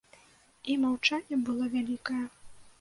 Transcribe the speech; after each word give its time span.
І 0.71 0.77
маўчанне 0.85 1.41
было 1.51 1.71
вялікае. 1.77 2.25